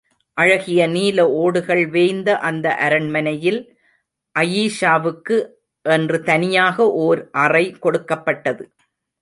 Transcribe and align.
அழகிய 0.37 0.87
நீல 0.87 1.29
ஓடுகள் 1.31 1.89
வேய்ந்த 1.89 2.37
அந்த 2.37 2.75
அரண்மனையில், 2.75 3.59
அயீஷாவுக்கு 4.39 5.37
என்று 5.85 6.23
தனியாக 6.23 6.91
ஓர் 6.91 7.29
அறை 7.31 7.71
கொடுக்கப்பட்டது. 7.79 8.71